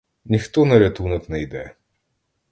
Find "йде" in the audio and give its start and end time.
1.41-1.75